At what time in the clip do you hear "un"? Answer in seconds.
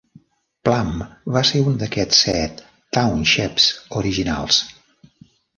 1.73-1.77